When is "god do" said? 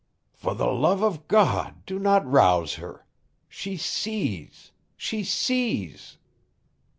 1.27-1.99